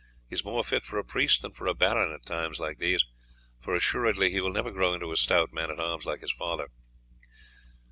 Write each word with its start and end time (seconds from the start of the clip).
He 0.27 0.33
is 0.33 0.43
more 0.43 0.63
fit 0.63 0.83
for 0.83 0.97
a 0.97 1.03
priest 1.03 1.43
than 1.43 1.51
for 1.51 1.67
a 1.67 1.75
baron 1.75 2.11
in 2.11 2.19
times 2.21 2.59
like 2.59 2.79
these, 2.79 3.05
for 3.59 3.75
assuredly 3.75 4.31
he 4.31 4.41
will 4.41 4.49
never 4.51 4.71
grow 4.71 4.95
into 4.95 5.11
a 5.11 5.15
stout 5.15 5.53
man 5.53 5.69
at 5.69 5.79
arms 5.79 6.07
like 6.07 6.21
his 6.21 6.31
father." 6.31 6.69